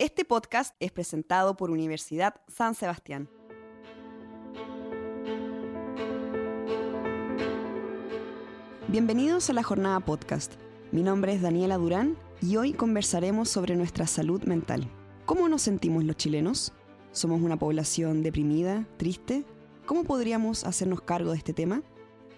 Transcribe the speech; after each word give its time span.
Este 0.00 0.24
podcast 0.24 0.76
es 0.78 0.92
presentado 0.92 1.56
por 1.56 1.72
Universidad 1.72 2.36
San 2.46 2.76
Sebastián. 2.76 3.28
Bienvenidos 8.86 9.50
a 9.50 9.54
la 9.54 9.64
jornada 9.64 9.98
podcast. 9.98 10.54
Mi 10.92 11.02
nombre 11.02 11.32
es 11.32 11.42
Daniela 11.42 11.78
Durán 11.78 12.16
y 12.40 12.58
hoy 12.58 12.74
conversaremos 12.74 13.48
sobre 13.48 13.74
nuestra 13.74 14.06
salud 14.06 14.44
mental. 14.44 14.88
¿Cómo 15.26 15.48
nos 15.48 15.62
sentimos 15.62 16.04
los 16.04 16.16
chilenos? 16.16 16.72
¿Somos 17.10 17.42
una 17.42 17.58
población 17.58 18.22
deprimida, 18.22 18.86
triste? 18.98 19.44
¿Cómo 19.84 20.04
podríamos 20.04 20.62
hacernos 20.62 21.00
cargo 21.00 21.32
de 21.32 21.38
este 21.38 21.54
tema? 21.54 21.82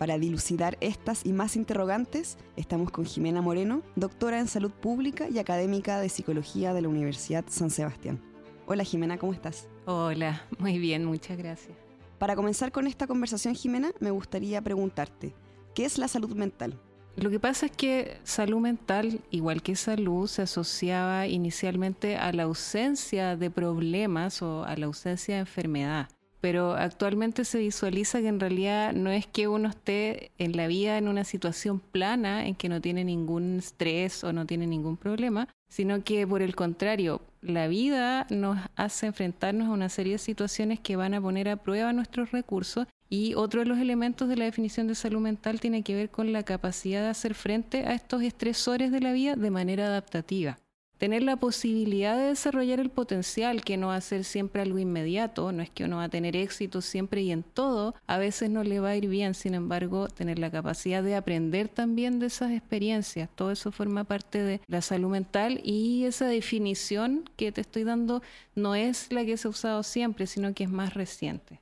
Para 0.00 0.18
dilucidar 0.18 0.78
estas 0.80 1.26
y 1.26 1.34
más 1.34 1.56
interrogantes, 1.56 2.38
estamos 2.56 2.90
con 2.90 3.04
Jimena 3.04 3.42
Moreno, 3.42 3.82
doctora 3.96 4.40
en 4.40 4.48
salud 4.48 4.70
pública 4.70 5.28
y 5.28 5.38
académica 5.38 6.00
de 6.00 6.08
psicología 6.08 6.72
de 6.72 6.80
la 6.80 6.88
Universidad 6.88 7.44
San 7.50 7.68
Sebastián. 7.68 8.18
Hola 8.64 8.82
Jimena, 8.82 9.18
¿cómo 9.18 9.34
estás? 9.34 9.68
Hola, 9.84 10.46
muy 10.58 10.78
bien, 10.78 11.04
muchas 11.04 11.36
gracias. 11.36 11.76
Para 12.18 12.34
comenzar 12.34 12.72
con 12.72 12.86
esta 12.86 13.06
conversación, 13.06 13.54
Jimena, 13.54 13.90
me 14.00 14.10
gustaría 14.10 14.62
preguntarte, 14.62 15.34
¿qué 15.74 15.84
es 15.84 15.98
la 15.98 16.08
salud 16.08 16.34
mental? 16.34 16.80
Lo 17.16 17.28
que 17.28 17.38
pasa 17.38 17.66
es 17.66 17.72
que 17.72 18.16
salud 18.24 18.60
mental, 18.60 19.20
igual 19.30 19.62
que 19.62 19.76
salud, 19.76 20.26
se 20.28 20.40
asociaba 20.40 21.26
inicialmente 21.26 22.16
a 22.16 22.32
la 22.32 22.44
ausencia 22.44 23.36
de 23.36 23.50
problemas 23.50 24.40
o 24.40 24.64
a 24.64 24.74
la 24.76 24.86
ausencia 24.86 25.34
de 25.34 25.40
enfermedad 25.40 26.08
pero 26.40 26.72
actualmente 26.72 27.44
se 27.44 27.58
visualiza 27.58 28.20
que 28.20 28.28
en 28.28 28.40
realidad 28.40 28.92
no 28.92 29.10
es 29.10 29.26
que 29.26 29.48
uno 29.48 29.68
esté 29.68 30.32
en 30.38 30.56
la 30.56 30.66
vida 30.66 30.98
en 30.98 31.08
una 31.08 31.24
situación 31.24 31.80
plana, 31.80 32.46
en 32.46 32.54
que 32.54 32.68
no 32.68 32.80
tiene 32.80 33.04
ningún 33.04 33.58
estrés 33.58 34.24
o 34.24 34.32
no 34.32 34.46
tiene 34.46 34.66
ningún 34.66 34.96
problema, 34.96 35.48
sino 35.68 36.02
que 36.02 36.26
por 36.26 36.42
el 36.42 36.56
contrario, 36.56 37.20
la 37.42 37.68
vida 37.68 38.26
nos 38.30 38.58
hace 38.76 39.06
enfrentarnos 39.06 39.68
a 39.68 39.72
una 39.72 39.88
serie 39.88 40.14
de 40.14 40.18
situaciones 40.18 40.80
que 40.80 40.96
van 40.96 41.14
a 41.14 41.20
poner 41.20 41.48
a 41.48 41.56
prueba 41.56 41.92
nuestros 41.92 42.32
recursos 42.32 42.86
y 43.08 43.34
otro 43.34 43.60
de 43.60 43.66
los 43.66 43.78
elementos 43.78 44.28
de 44.28 44.36
la 44.36 44.44
definición 44.44 44.86
de 44.86 44.94
salud 44.94 45.20
mental 45.20 45.60
tiene 45.60 45.82
que 45.82 45.94
ver 45.94 46.10
con 46.10 46.32
la 46.32 46.42
capacidad 46.42 47.02
de 47.02 47.08
hacer 47.08 47.34
frente 47.34 47.86
a 47.86 47.94
estos 47.94 48.22
estresores 48.22 48.92
de 48.92 49.00
la 49.00 49.12
vida 49.12 49.36
de 49.36 49.50
manera 49.50 49.86
adaptativa 49.86 50.58
tener 51.00 51.22
la 51.22 51.36
posibilidad 51.36 52.14
de 52.14 52.24
desarrollar 52.24 52.78
el 52.78 52.90
potencial, 52.90 53.64
que 53.64 53.78
no 53.78 53.86
va 53.86 53.96
a 53.96 54.00
ser 54.02 54.22
siempre 54.22 54.60
algo 54.60 54.78
inmediato, 54.78 55.50
no 55.50 55.62
es 55.62 55.70
que 55.70 55.84
uno 55.84 55.96
va 55.96 56.04
a 56.04 56.08
tener 56.10 56.36
éxito 56.36 56.82
siempre 56.82 57.22
y 57.22 57.32
en 57.32 57.42
todo, 57.42 57.94
a 58.06 58.18
veces 58.18 58.50
no 58.50 58.62
le 58.64 58.80
va 58.80 58.90
a 58.90 58.96
ir 58.96 59.08
bien, 59.08 59.32
sin 59.32 59.54
embargo, 59.54 60.08
tener 60.08 60.38
la 60.38 60.50
capacidad 60.50 61.02
de 61.02 61.16
aprender 61.16 61.68
también 61.68 62.18
de 62.18 62.26
esas 62.26 62.52
experiencias, 62.52 63.30
todo 63.34 63.50
eso 63.50 63.72
forma 63.72 64.04
parte 64.04 64.42
de 64.42 64.60
la 64.66 64.82
salud 64.82 65.08
mental 65.08 65.62
y 65.64 66.04
esa 66.04 66.26
definición 66.26 67.24
que 67.36 67.50
te 67.50 67.62
estoy 67.62 67.84
dando 67.84 68.20
no 68.54 68.74
es 68.74 69.10
la 69.10 69.24
que 69.24 69.38
se 69.38 69.48
ha 69.48 69.50
usado 69.50 69.82
siempre, 69.82 70.26
sino 70.26 70.52
que 70.52 70.64
es 70.64 70.70
más 70.70 70.92
reciente. 70.92 71.60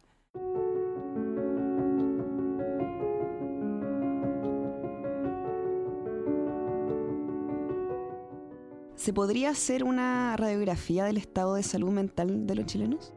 ¿Se 8.98 9.12
podría 9.12 9.50
hacer 9.50 9.84
una 9.84 10.36
radiografía 10.36 11.04
del 11.04 11.18
estado 11.18 11.54
de 11.54 11.62
salud 11.62 11.91
mental 11.91 12.48
de 12.48 12.54
los 12.56 12.66
chilenos? 12.66 13.12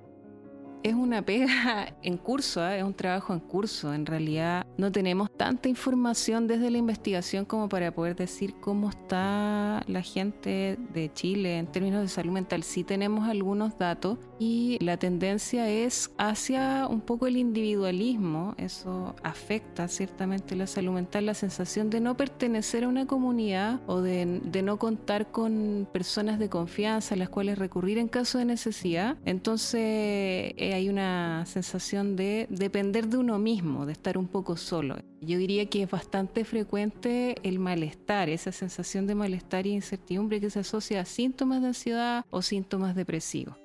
Es 0.83 0.95
una 0.95 1.21
pega 1.21 1.93
en 2.01 2.17
curso, 2.17 2.67
¿eh? 2.67 2.79
es 2.79 2.83
un 2.83 2.93
trabajo 2.93 3.33
en 3.33 3.39
curso. 3.39 3.93
En 3.93 4.05
realidad 4.05 4.65
no 4.77 4.91
tenemos 4.91 5.29
tanta 5.31 5.69
información 5.69 6.47
desde 6.47 6.71
la 6.71 6.79
investigación 6.79 7.45
como 7.45 7.69
para 7.69 7.91
poder 7.93 8.15
decir 8.15 8.55
cómo 8.59 8.89
está 8.89 9.83
la 9.87 10.01
gente 10.01 10.77
de 10.93 11.11
Chile 11.13 11.59
en 11.59 11.67
términos 11.67 12.01
de 12.01 12.07
salud 12.07 12.31
mental. 12.33 12.63
Sí 12.63 12.83
tenemos 12.83 13.29
algunos 13.29 13.77
datos 13.77 14.17
y 14.39 14.77
la 14.81 14.97
tendencia 14.97 15.69
es 15.69 16.11
hacia 16.17 16.87
un 16.87 17.01
poco 17.01 17.27
el 17.27 17.37
individualismo. 17.37 18.55
Eso 18.57 19.15
afecta 19.21 19.87
ciertamente 19.87 20.55
la 20.55 20.65
salud 20.65 20.93
mental, 20.93 21.27
la 21.27 21.35
sensación 21.35 21.91
de 21.91 22.01
no 22.01 22.17
pertenecer 22.17 22.85
a 22.85 22.87
una 22.87 23.05
comunidad 23.05 23.81
o 23.85 24.01
de, 24.01 24.41
de 24.43 24.63
no 24.63 24.79
contar 24.79 25.29
con 25.31 25.87
personas 25.91 26.39
de 26.39 26.49
confianza 26.49 27.13
a 27.13 27.17
las 27.17 27.29
cuales 27.29 27.59
recurrir 27.59 27.99
en 27.99 28.07
caso 28.07 28.39
de 28.39 28.45
necesidad. 28.45 29.17
Entonces, 29.25 30.53
hay 30.73 30.89
una 30.89 31.45
sensación 31.45 32.15
de 32.15 32.47
depender 32.49 33.07
de 33.07 33.17
uno 33.17 33.39
mismo, 33.39 33.85
de 33.85 33.93
estar 33.93 34.17
un 34.17 34.27
poco 34.27 34.57
solo. 34.57 34.97
Yo 35.21 35.37
diría 35.37 35.65
que 35.67 35.83
es 35.83 35.89
bastante 35.89 36.45
frecuente 36.45 37.35
el 37.43 37.59
malestar, 37.59 38.29
esa 38.29 38.51
sensación 38.51 39.07
de 39.07 39.15
malestar 39.15 39.65
e 39.67 39.69
incertidumbre 39.69 40.41
que 40.41 40.49
se 40.49 40.59
asocia 40.59 41.01
a 41.01 41.05
síntomas 41.05 41.61
de 41.61 41.67
ansiedad 41.67 42.25
o 42.29 42.41
síntomas 42.41 42.95
depresivos. 42.95 43.60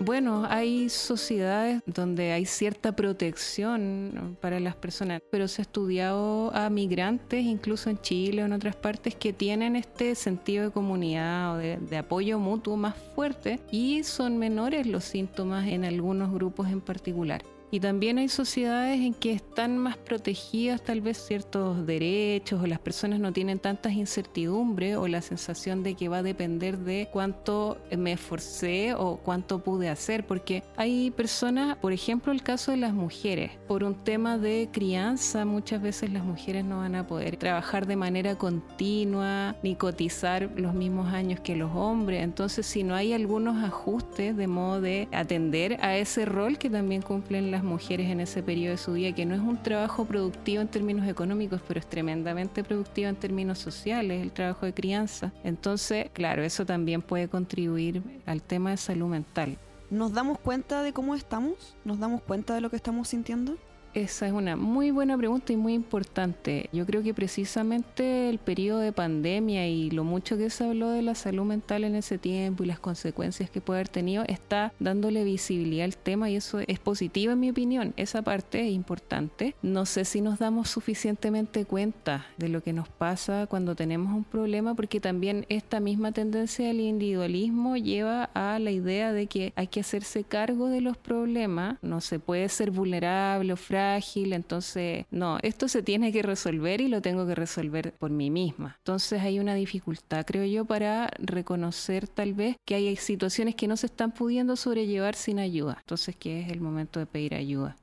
Bueno, 0.00 0.44
hay 0.48 0.90
sociedades 0.90 1.82
donde 1.86 2.32
hay 2.32 2.44
cierta 2.44 2.94
protección 2.94 4.36
para 4.40 4.60
las 4.60 4.76
personas, 4.76 5.22
pero 5.30 5.48
se 5.48 5.62
ha 5.62 5.64
estudiado 5.64 6.54
a 6.54 6.68
migrantes, 6.68 7.44
incluso 7.44 7.88
en 7.88 7.98
Chile 8.00 8.42
o 8.42 8.46
en 8.46 8.52
otras 8.52 8.76
partes, 8.76 9.14
que 9.14 9.32
tienen 9.32 9.74
este 9.74 10.14
sentido 10.14 10.64
de 10.64 10.70
comunidad 10.70 11.54
o 11.54 11.56
de, 11.56 11.78
de 11.78 11.96
apoyo 11.96 12.38
mutuo 12.38 12.76
más 12.76 12.94
fuerte 13.14 13.58
y 13.70 14.04
son 14.04 14.36
menores 14.36 14.86
los 14.86 15.04
síntomas 15.04 15.66
en 15.66 15.84
algunos 15.84 16.30
grupos 16.30 16.68
en 16.68 16.82
particular. 16.82 17.42
Y 17.70 17.80
también 17.80 18.18
hay 18.18 18.28
sociedades 18.28 19.00
en 19.00 19.12
que 19.12 19.32
están 19.32 19.76
más 19.76 19.96
protegidas 19.96 20.82
tal 20.82 21.00
vez 21.00 21.18
ciertos 21.18 21.84
derechos 21.84 22.62
o 22.62 22.66
las 22.66 22.78
personas 22.78 23.18
no 23.18 23.32
tienen 23.32 23.58
tantas 23.58 23.92
incertidumbres 23.92 24.96
o 24.96 25.08
la 25.08 25.20
sensación 25.20 25.82
de 25.82 25.94
que 25.94 26.08
va 26.08 26.18
a 26.18 26.22
depender 26.22 26.78
de 26.78 27.08
cuánto 27.12 27.78
me 27.96 28.12
esforcé 28.12 28.94
o 28.94 29.16
cuánto 29.16 29.64
pude 29.64 29.88
hacer. 29.88 30.26
Porque 30.26 30.62
hay 30.76 31.10
personas, 31.10 31.76
por 31.78 31.92
ejemplo 31.92 32.32
el 32.32 32.42
caso 32.42 32.70
de 32.70 32.76
las 32.76 32.94
mujeres, 32.94 33.50
por 33.66 33.82
un 33.82 33.94
tema 33.94 34.38
de 34.38 34.68
crianza 34.72 35.44
muchas 35.44 35.82
veces 35.82 36.12
las 36.12 36.24
mujeres 36.24 36.64
no 36.64 36.78
van 36.78 36.94
a 36.94 37.06
poder 37.06 37.36
trabajar 37.36 37.86
de 37.86 37.96
manera 37.96 38.36
continua 38.36 39.56
ni 39.62 39.74
cotizar 39.74 40.50
los 40.56 40.72
mismos 40.72 41.12
años 41.12 41.40
que 41.40 41.56
los 41.56 41.74
hombres. 41.74 42.22
Entonces 42.22 42.64
si 42.64 42.84
no 42.84 42.94
hay 42.94 43.12
algunos 43.12 43.62
ajustes 43.64 44.36
de 44.36 44.46
modo 44.46 44.80
de 44.80 45.08
atender 45.12 45.78
a 45.80 45.96
ese 45.96 46.24
rol 46.24 46.58
que 46.58 46.70
también 46.70 47.02
cumplen 47.02 47.50
las 47.50 47.55
las 47.56 47.64
mujeres 47.64 48.10
en 48.10 48.20
ese 48.20 48.42
periodo 48.42 48.72
de 48.72 48.76
su 48.76 48.92
vida, 48.92 49.14
que 49.14 49.24
no 49.24 49.34
es 49.34 49.40
un 49.40 49.56
trabajo 49.62 50.04
productivo 50.04 50.60
en 50.60 50.68
términos 50.68 51.08
económicos, 51.08 51.62
pero 51.66 51.80
es 51.80 51.86
tremendamente 51.86 52.62
productivo 52.62 53.08
en 53.08 53.16
términos 53.16 53.58
sociales, 53.58 54.22
el 54.22 54.30
trabajo 54.30 54.66
de 54.66 54.74
crianza. 54.74 55.32
Entonces, 55.42 56.10
claro, 56.12 56.42
eso 56.42 56.66
también 56.66 57.00
puede 57.00 57.28
contribuir 57.28 58.02
al 58.26 58.42
tema 58.42 58.72
de 58.72 58.76
salud 58.76 59.08
mental. 59.08 59.56
¿Nos 59.88 60.12
damos 60.12 60.38
cuenta 60.38 60.82
de 60.82 60.92
cómo 60.92 61.14
estamos? 61.14 61.76
¿Nos 61.82 61.98
damos 61.98 62.20
cuenta 62.20 62.54
de 62.54 62.60
lo 62.60 62.68
que 62.68 62.76
estamos 62.76 63.08
sintiendo? 63.08 63.56
Esa 63.96 64.26
es 64.26 64.34
una 64.34 64.56
muy 64.56 64.90
buena 64.90 65.16
pregunta 65.16 65.54
y 65.54 65.56
muy 65.56 65.72
importante. 65.72 66.68
Yo 66.70 66.84
creo 66.84 67.02
que 67.02 67.14
precisamente 67.14 68.28
el 68.28 68.36
periodo 68.36 68.80
de 68.80 68.92
pandemia 68.92 69.66
y 69.68 69.88
lo 69.90 70.04
mucho 70.04 70.36
que 70.36 70.50
se 70.50 70.64
habló 70.64 70.90
de 70.90 71.00
la 71.00 71.14
salud 71.14 71.44
mental 71.44 71.82
en 71.82 71.94
ese 71.94 72.18
tiempo 72.18 72.62
y 72.62 72.66
las 72.66 72.78
consecuencias 72.78 73.48
que 73.48 73.62
puede 73.62 73.78
haber 73.78 73.88
tenido 73.88 74.24
está 74.28 74.74
dándole 74.80 75.24
visibilidad 75.24 75.86
al 75.86 75.96
tema 75.96 76.28
y 76.28 76.36
eso 76.36 76.58
es 76.66 76.78
positivo 76.78 77.32
en 77.32 77.40
mi 77.40 77.48
opinión. 77.48 77.94
Esa 77.96 78.20
parte 78.20 78.68
es 78.68 78.74
importante. 78.74 79.54
No 79.62 79.86
sé 79.86 80.04
si 80.04 80.20
nos 80.20 80.38
damos 80.38 80.68
suficientemente 80.68 81.64
cuenta 81.64 82.26
de 82.36 82.50
lo 82.50 82.62
que 82.62 82.74
nos 82.74 82.90
pasa 82.90 83.46
cuando 83.46 83.76
tenemos 83.76 84.12
un 84.12 84.24
problema 84.24 84.74
porque 84.74 85.00
también 85.00 85.46
esta 85.48 85.80
misma 85.80 86.12
tendencia 86.12 86.66
del 86.66 86.80
individualismo 86.80 87.78
lleva 87.78 88.24
a 88.34 88.58
la 88.58 88.72
idea 88.72 89.14
de 89.14 89.26
que 89.26 89.54
hay 89.56 89.68
que 89.68 89.80
hacerse 89.80 90.22
cargo 90.22 90.68
de 90.68 90.82
los 90.82 90.98
problemas. 90.98 91.78
No 91.80 92.02
se 92.02 92.18
puede 92.18 92.50
ser 92.50 92.70
vulnerable 92.70 93.54
o 93.54 93.56
frágil 93.56 93.85
entonces, 94.32 95.04
no, 95.10 95.38
esto 95.42 95.68
se 95.68 95.82
tiene 95.82 96.12
que 96.12 96.22
resolver 96.22 96.80
y 96.80 96.88
lo 96.88 97.02
tengo 97.02 97.26
que 97.26 97.34
resolver 97.34 97.92
por 97.92 98.10
mí 98.10 98.30
misma. 98.30 98.76
Entonces 98.78 99.22
hay 99.22 99.38
una 99.38 99.54
dificultad, 99.54 100.24
creo 100.26 100.44
yo, 100.44 100.64
para 100.64 101.08
reconocer 101.18 102.08
tal 102.08 102.34
vez 102.34 102.56
que 102.64 102.74
hay 102.74 102.96
situaciones 102.96 103.54
que 103.54 103.68
no 103.68 103.76
se 103.76 103.86
están 103.86 104.12
pudiendo 104.12 104.56
sobrellevar 104.56 105.14
sin 105.14 105.38
ayuda. 105.38 105.78
Entonces, 105.80 106.16
que 106.16 106.40
es 106.40 106.50
el 106.50 106.60
momento 106.60 107.00
de 107.00 107.06
pedir 107.06 107.34
ayuda. 107.34 107.76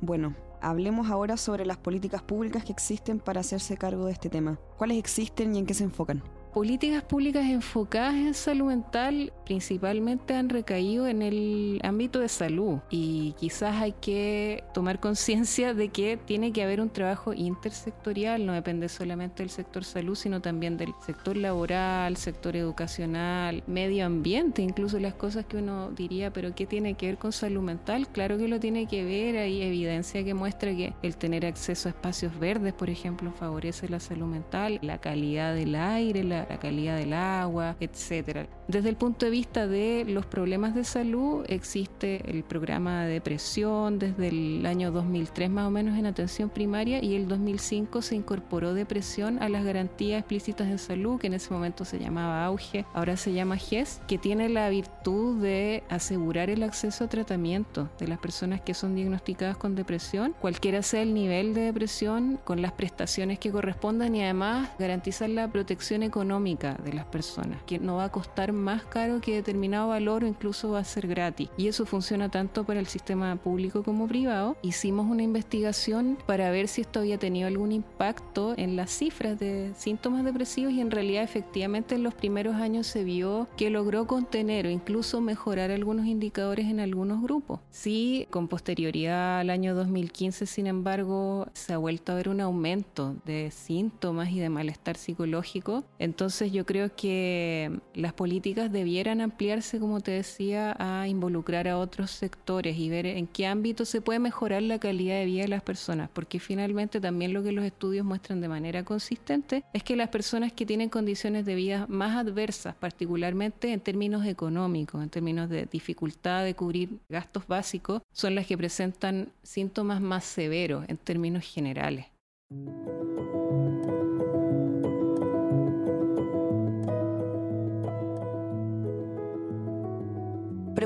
Bueno, 0.00 0.36
hablemos 0.60 1.10
ahora 1.10 1.36
sobre 1.36 1.66
las 1.66 1.76
políticas 1.76 2.22
públicas 2.22 2.64
que 2.64 2.72
existen 2.72 3.18
para 3.18 3.40
hacerse 3.40 3.76
cargo 3.76 4.06
de 4.06 4.12
este 4.12 4.30
tema. 4.30 4.60
¿Cuáles 4.76 4.98
existen 4.98 5.54
y 5.54 5.58
en 5.58 5.66
qué 5.66 5.74
se 5.74 5.84
enfocan? 5.84 6.22
Políticas 6.48 7.02
públicas 7.02 7.44
enfocadas 7.44 8.14
en 8.14 8.34
salud 8.34 8.68
mental 8.68 9.32
principalmente 9.48 10.34
han 10.34 10.50
recaído 10.50 11.06
en 11.06 11.22
el 11.22 11.80
ámbito 11.82 12.18
de 12.20 12.28
salud 12.28 12.80
y 12.90 13.34
quizás 13.40 13.76
hay 13.76 13.92
que 13.92 14.62
tomar 14.74 15.00
conciencia 15.00 15.72
de 15.72 15.88
que 15.88 16.18
tiene 16.18 16.52
que 16.52 16.62
haber 16.62 16.82
un 16.82 16.90
trabajo 16.90 17.32
intersectorial, 17.32 18.44
no 18.44 18.52
depende 18.52 18.90
solamente 18.90 19.42
del 19.42 19.48
sector 19.48 19.84
salud, 19.84 20.14
sino 20.14 20.42
también 20.42 20.76
del 20.76 20.92
sector 21.04 21.38
laboral, 21.38 22.18
sector 22.18 22.56
educacional, 22.56 23.62
medio 23.66 24.04
ambiente, 24.04 24.60
incluso 24.60 24.98
las 24.98 25.14
cosas 25.14 25.46
que 25.46 25.56
uno 25.56 25.90
diría, 25.92 26.30
pero 26.30 26.54
¿qué 26.54 26.66
tiene 26.66 26.92
que 26.92 27.06
ver 27.06 27.16
con 27.16 27.32
salud 27.32 27.62
mental? 27.62 28.06
Claro 28.08 28.36
que 28.36 28.48
lo 28.48 28.60
tiene 28.60 28.86
que 28.86 29.02
ver, 29.02 29.38
hay 29.38 29.62
evidencia 29.62 30.22
que 30.22 30.34
muestra 30.34 30.76
que 30.76 30.92
el 31.02 31.16
tener 31.16 31.46
acceso 31.46 31.88
a 31.88 31.92
espacios 31.92 32.38
verdes, 32.38 32.74
por 32.74 32.90
ejemplo, 32.90 33.32
favorece 33.32 33.88
la 33.88 33.98
salud 33.98 34.26
mental, 34.26 34.78
la 34.82 34.98
calidad 34.98 35.54
del 35.54 35.74
aire, 35.74 36.22
la 36.22 36.37
la 36.48 36.58
calidad 36.58 36.96
del 36.96 37.12
agua, 37.12 37.76
etcétera. 37.80 38.46
Desde 38.68 38.90
el 38.90 38.96
punto 38.96 39.26
de 39.26 39.30
vista 39.30 39.66
de 39.66 40.04
los 40.06 40.26
problemas 40.26 40.74
de 40.74 40.84
salud, 40.84 41.44
existe 41.48 42.22
el 42.30 42.44
programa 42.44 43.04
de 43.04 43.14
depresión 43.14 43.98
desde 43.98 44.28
el 44.28 44.66
año 44.66 44.92
2003 44.92 45.48
más 45.48 45.66
o 45.66 45.70
menos 45.70 45.98
en 45.98 46.06
atención 46.06 46.50
primaria 46.50 47.02
y 47.02 47.16
el 47.16 47.28
2005 47.28 48.02
se 48.02 48.14
incorporó 48.14 48.74
depresión 48.74 49.42
a 49.42 49.48
las 49.48 49.64
garantías 49.64 50.20
explícitas 50.20 50.68
en 50.68 50.78
salud, 50.78 51.18
que 51.18 51.28
en 51.28 51.34
ese 51.34 51.52
momento 51.52 51.84
se 51.84 51.98
llamaba 51.98 52.44
AUGE, 52.44 52.84
ahora 52.92 53.16
se 53.16 53.32
llama 53.32 53.56
GES, 53.56 54.02
que 54.06 54.18
tiene 54.18 54.48
la 54.48 54.68
virtud 54.68 55.40
de 55.40 55.82
asegurar 55.88 56.50
el 56.50 56.62
acceso 56.62 57.04
a 57.04 57.08
tratamiento 57.08 57.88
de 57.98 58.08
las 58.08 58.18
personas 58.18 58.60
que 58.60 58.74
son 58.74 58.94
diagnosticadas 58.94 59.56
con 59.56 59.74
depresión, 59.74 60.34
cualquiera 60.40 60.82
sea 60.82 61.02
el 61.02 61.14
nivel 61.14 61.54
de 61.54 61.62
depresión, 61.62 62.38
con 62.44 62.60
las 62.60 62.72
prestaciones 62.72 63.38
que 63.38 63.50
correspondan 63.50 64.14
y 64.14 64.22
además 64.22 64.68
garantizar 64.78 65.30
la 65.30 65.48
protección 65.48 66.02
económica 66.02 66.27
de 66.28 66.92
las 66.92 67.06
personas, 67.06 67.62
que 67.64 67.78
no 67.78 67.96
va 67.96 68.04
a 68.04 68.12
costar 68.12 68.52
más 68.52 68.84
caro 68.84 69.20
que 69.20 69.34
determinado 69.34 69.88
valor 69.88 70.24
o 70.24 70.26
incluso 70.26 70.70
va 70.70 70.80
a 70.80 70.84
ser 70.84 71.06
gratis. 71.06 71.48
Y 71.56 71.68
eso 71.68 71.86
funciona 71.86 72.28
tanto 72.28 72.64
para 72.64 72.80
el 72.80 72.86
sistema 72.86 73.34
público 73.36 73.82
como 73.82 74.06
privado. 74.06 74.56
Hicimos 74.62 75.06
una 75.06 75.22
investigación 75.22 76.18
para 76.26 76.50
ver 76.50 76.68
si 76.68 76.82
esto 76.82 77.00
había 77.00 77.18
tenido 77.18 77.48
algún 77.48 77.72
impacto 77.72 78.54
en 78.56 78.76
las 78.76 78.90
cifras 78.90 79.38
de 79.38 79.72
síntomas 79.76 80.24
depresivos 80.24 80.72
y 80.72 80.80
en 80.80 80.90
realidad 80.90 81.22
efectivamente 81.22 81.94
en 81.94 82.02
los 82.02 82.14
primeros 82.14 82.56
años 82.56 82.86
se 82.86 83.04
vio 83.04 83.48
que 83.56 83.70
logró 83.70 84.06
contener 84.06 84.66
o 84.66 84.70
incluso 84.70 85.20
mejorar 85.20 85.70
algunos 85.70 86.06
indicadores 86.06 86.66
en 86.66 86.78
algunos 86.78 87.22
grupos. 87.22 87.60
Sí, 87.70 88.26
con 88.30 88.48
posterioridad 88.48 89.40
al 89.40 89.50
año 89.50 89.74
2015, 89.74 90.46
sin 90.46 90.66
embargo, 90.66 91.48
se 91.54 91.72
ha 91.72 91.78
vuelto 91.78 92.12
a 92.12 92.16
ver 92.16 92.28
un 92.28 92.40
aumento 92.40 93.16
de 93.24 93.50
síntomas 93.50 94.30
y 94.30 94.38
de 94.38 94.50
malestar 94.50 94.96
psicológico. 94.96 95.84
Entonces, 95.98 96.17
entonces 96.18 96.50
yo 96.50 96.66
creo 96.66 96.96
que 96.96 97.78
las 97.94 98.12
políticas 98.12 98.72
debieran 98.72 99.20
ampliarse, 99.20 99.78
como 99.78 100.00
te 100.00 100.10
decía, 100.10 100.74
a 100.76 101.06
involucrar 101.06 101.68
a 101.68 101.78
otros 101.78 102.10
sectores 102.10 102.76
y 102.76 102.88
ver 102.88 103.06
en 103.06 103.28
qué 103.28 103.46
ámbito 103.46 103.84
se 103.84 104.00
puede 104.00 104.18
mejorar 104.18 104.62
la 104.62 104.80
calidad 104.80 105.14
de 105.14 105.26
vida 105.26 105.42
de 105.42 105.48
las 105.48 105.62
personas, 105.62 106.10
porque 106.12 106.40
finalmente 106.40 107.00
también 107.00 107.32
lo 107.32 107.44
que 107.44 107.52
los 107.52 107.64
estudios 107.64 108.04
muestran 108.04 108.40
de 108.40 108.48
manera 108.48 108.82
consistente 108.82 109.62
es 109.72 109.84
que 109.84 109.94
las 109.94 110.08
personas 110.08 110.52
que 110.52 110.66
tienen 110.66 110.88
condiciones 110.88 111.46
de 111.46 111.54
vida 111.54 111.86
más 111.88 112.16
adversas, 112.16 112.74
particularmente 112.74 113.72
en 113.72 113.78
términos 113.78 114.26
económicos, 114.26 115.00
en 115.00 115.10
términos 115.10 115.48
de 115.48 115.66
dificultad 115.66 116.42
de 116.42 116.54
cubrir 116.54 116.98
gastos 117.08 117.46
básicos, 117.46 118.02
son 118.10 118.34
las 118.34 118.44
que 118.44 118.58
presentan 118.58 119.28
síntomas 119.44 120.00
más 120.00 120.24
severos 120.24 120.84
en 120.88 120.96
términos 120.96 121.44
generales. 121.44 122.06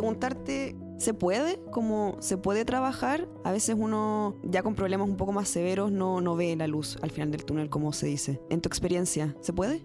Preguntarte, 0.02 0.74
¿se 0.98 1.14
puede? 1.14 1.60
¿Cómo 1.70 2.16
se 2.18 2.36
puede 2.36 2.64
trabajar? 2.64 3.28
A 3.44 3.52
veces 3.52 3.76
uno 3.78 4.36
ya 4.42 4.64
con 4.64 4.74
problemas 4.74 5.08
un 5.08 5.16
poco 5.16 5.30
más 5.30 5.48
severos 5.48 5.92
no, 5.92 6.20
no 6.20 6.34
ve 6.34 6.56
la 6.56 6.66
luz 6.66 6.98
al 7.02 7.12
final 7.12 7.30
del 7.30 7.44
túnel, 7.44 7.70
como 7.70 7.92
se 7.92 8.08
dice. 8.08 8.40
En 8.50 8.60
tu 8.60 8.68
experiencia, 8.68 9.36
¿se 9.40 9.52
puede? 9.52 9.80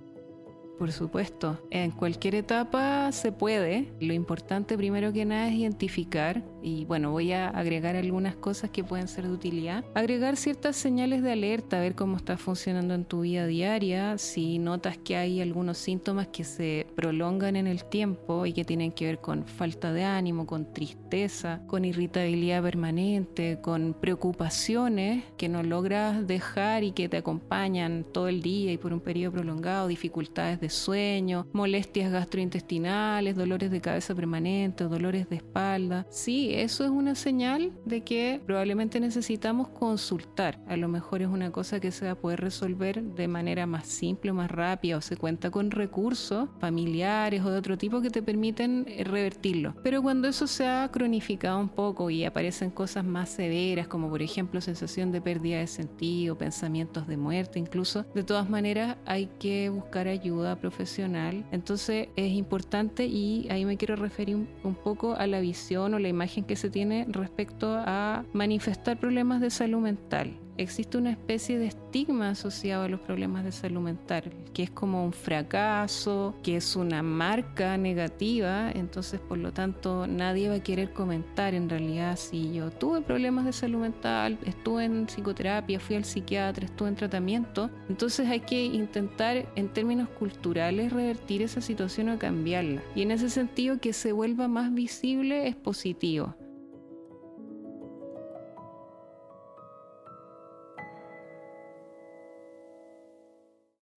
Por 0.79 0.91
supuesto, 0.91 1.59
en 1.69 1.91
cualquier 1.91 2.33
etapa 2.33 3.11
se 3.11 3.31
puede. 3.31 3.93
Lo 3.99 4.13
importante 4.13 4.75
primero 4.75 5.13
que 5.13 5.23
nada 5.23 5.49
es 5.49 5.53
identificar, 5.53 6.43
y 6.61 6.85
bueno, 6.85 7.11
voy 7.11 7.31
a 7.31 7.49
agregar 7.49 7.95
algunas 7.95 8.35
cosas 8.35 8.69
que 8.69 8.83
pueden 8.83 9.07
ser 9.07 9.27
de 9.27 9.33
utilidad. 9.33 9.85
Agregar 9.93 10.37
ciertas 10.37 10.75
señales 10.75 11.23
de 11.23 11.31
alerta, 11.31 11.79
ver 11.79 11.95
cómo 11.95 12.17
está 12.17 12.37
funcionando 12.37 12.93
en 12.93 13.05
tu 13.05 13.21
vida 13.21 13.45
diaria, 13.47 14.17
si 14.17 14.59
notas 14.59 14.97
que 14.97 15.15
hay 15.15 15.41
algunos 15.41 15.77
síntomas 15.77 16.27
que 16.27 16.43
se 16.43 16.87
prolongan 16.95 17.55
en 17.55 17.67
el 17.67 17.85
tiempo 17.85 18.45
y 18.45 18.53
que 18.53 18.65
tienen 18.65 18.91
que 18.91 19.05
ver 19.05 19.19
con 19.19 19.45
falta 19.45 19.93
de 19.93 20.03
ánimo, 20.03 20.45
con 20.45 20.73
tristeza, 20.73 21.61
con 21.67 21.85
irritabilidad 21.85 22.63
permanente, 22.63 23.59
con 23.61 23.93
preocupaciones 23.93 25.23
que 25.37 25.49
no 25.49 25.63
logras 25.63 26.25
dejar 26.27 26.83
y 26.83 26.91
que 26.91 27.09
te 27.09 27.17
acompañan 27.17 28.05
todo 28.11 28.27
el 28.27 28.41
día 28.41 28.71
y 28.71 28.77
por 28.77 28.93
un 28.93 28.99
periodo 28.99 29.33
prolongado, 29.33 29.87
dificultades 29.87 30.59
de 30.59 30.69
sueño, 30.69 31.47
molestias 31.53 32.11
gastrointestinales, 32.11 33.35
dolores 33.35 33.71
de 33.71 33.81
cabeza 33.81 34.15
permanentes, 34.15 34.89
dolores 34.89 35.29
de 35.29 35.37
espalda. 35.37 36.05
Sí, 36.09 36.46
eso 36.53 36.83
es 36.83 36.89
una 36.89 37.15
señal 37.15 37.71
de 37.85 38.01
que 38.01 38.41
probablemente 38.45 38.99
necesitamos 38.99 39.69
consultar. 39.69 40.59
A 40.67 40.77
lo 40.77 40.87
mejor 40.87 41.21
es 41.21 41.27
una 41.27 41.51
cosa 41.51 41.79
que 41.79 41.91
se 41.91 42.05
va 42.05 42.11
a 42.11 42.15
poder 42.15 42.41
resolver 42.41 43.01
de 43.03 43.27
manera 43.27 43.65
más 43.65 43.87
simple, 43.87 44.33
más 44.33 44.51
rápida 44.51 44.97
o 44.97 45.01
se 45.01 45.17
cuenta 45.17 45.51
con 45.51 45.71
recursos 45.71 46.49
familiares 46.59 47.43
o 47.43 47.51
de 47.51 47.57
otro 47.57 47.77
tipo 47.77 48.01
que 48.01 48.09
te 48.09 48.21
permiten 48.21 48.85
eh, 48.87 49.03
revertirlo. 49.03 49.75
Pero 49.83 50.01
cuando 50.01 50.27
eso 50.27 50.47
se 50.47 50.67
ha 50.67 50.89
cronificado 50.91 51.59
un 51.59 51.69
poco 51.69 52.09
y 52.09 52.25
aparecen 52.25 52.71
cosas 52.71 53.03
más 53.05 53.29
severas 53.29 53.87
como 53.87 54.09
por 54.09 54.21
ejemplo 54.21 54.61
sensación 54.61 55.11
de 55.11 55.21
pérdida 55.21 55.59
de 55.59 55.67
sentido, 55.67 56.37
pensamientos 56.37 57.07
de 57.07 57.17
muerte 57.17 57.59
incluso, 57.59 58.05
de 58.13 58.23
todas 58.23 58.49
maneras 58.49 58.97
hay 59.05 59.29
que 59.39 59.69
buscar 59.69 60.07
ayuda 60.07 60.55
profesional. 60.57 61.45
Entonces 61.51 62.09
es 62.15 62.31
importante 62.33 63.05
y 63.05 63.47
ahí 63.49 63.65
me 63.65 63.77
quiero 63.77 63.95
referir 63.95 64.35
un, 64.35 64.75
poco 64.83 65.15
a 65.15 65.27
la 65.27 65.39
visión 65.39 65.93
o 65.93 65.99
la 65.99 66.07
imagen 66.37 66.45
que 66.45 66.55
se 66.55 66.69
tiene 66.69 67.05
respecto 67.09 67.73
a 67.77 68.23
manifestar 68.33 68.99
problemas 68.99 69.41
de 69.41 69.49
salud 69.49 69.79
mental 69.79 70.39
existe 70.57 70.97
una 70.97 71.11
especie 71.11 71.59
de 71.59 71.67
estigma 71.67 72.29
asociado 72.29 72.83
a 72.83 72.87
los 72.89 72.99
problemas 72.99 73.43
de 73.43 73.51
salud 73.51 73.81
mental, 73.81 74.23
que 74.53 74.63
es 74.63 74.71
como 74.71 75.03
un 75.03 75.13
fracaso, 75.13 76.35
que 76.43 76.57
es 76.57 76.75
una 76.75 77.03
marca 77.03 77.77
negativa, 77.77 78.71
entonces 78.71 79.19
por 79.19 79.37
lo 79.37 79.53
tanto 79.53 80.07
nadie 80.07 80.49
va 80.49 80.55
a 80.55 80.63
querer 80.63 80.93
comentar 80.93 81.53
en 81.53 81.69
realidad 81.69 82.17
si 82.17 82.53
yo 82.53 82.71
tuve 82.71 83.01
problemas 83.01 83.45
de 83.45 83.53
salud 83.53 83.81
mental, 83.81 84.37
estuve 84.45 84.85
en 84.85 85.05
psicoterapia, 85.05 85.79
fui 85.79 85.95
al 85.95 86.05
psiquiatra, 86.05 86.65
estuve 86.65 86.89
en 86.89 86.95
tratamiento, 86.95 87.69
entonces 87.89 88.27
hay 88.27 88.39
que 88.41 88.65
intentar 88.65 89.47
en 89.55 89.69
términos 89.69 90.09
culturales 90.09 90.91
revertir 90.91 91.41
esa 91.41 91.61
situación 91.61 92.09
o 92.09 92.19
cambiarla. 92.19 92.81
Y 92.95 93.01
en 93.01 93.11
ese 93.11 93.29
sentido 93.29 93.79
que 93.79 93.93
se 93.93 94.11
vuelva 94.11 94.47
más 94.47 94.73
visible 94.73 95.47
es 95.47 95.55
positivo. 95.55 96.35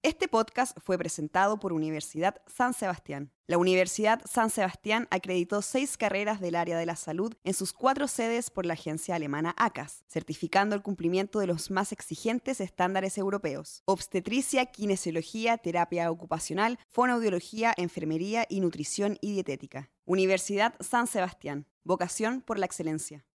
Este 0.03 0.29
podcast 0.29 0.79
fue 0.81 0.97
presentado 0.97 1.59
por 1.59 1.75
Universidad 1.75 2.41
San 2.47 2.73
Sebastián. 2.73 3.31
La 3.47 3.59
Universidad 3.59 4.23
San 4.25 4.49
Sebastián 4.49 5.07
acreditó 5.11 5.61
seis 5.61 5.99
carreras 5.99 6.41
del 6.41 6.55
área 6.55 6.79
de 6.79 6.87
la 6.87 6.97
salud 6.97 7.35
en 7.45 7.53
sus 7.53 7.75
cuatro 7.75 8.09
sedes 8.09 8.49
por 8.49 8.65
la 8.65 8.73
agencia 8.73 9.15
alemana 9.15 9.55
ACAS, 9.59 10.03
certificando 10.09 10.75
el 10.75 10.81
cumplimiento 10.81 11.39
de 11.39 11.49
los 11.49 11.71
más 11.71 11.93
exigentes 11.93 12.63
estándares 12.63 13.19
europeos. 13.19 13.83
Obstetricia, 13.85 14.65
kinesiología, 14.65 15.59
terapia 15.59 16.11
ocupacional, 16.11 16.79
fonoaudiología, 16.89 17.75
enfermería 17.77 18.47
y 18.49 18.61
nutrición 18.61 19.19
y 19.21 19.33
dietética. 19.33 19.91
Universidad 20.07 20.77
San 20.81 21.09
Sebastián. 21.09 21.67
Vocación 21.85 22.41
por 22.41 22.59
la 22.59 22.65
excelencia. 22.65 23.27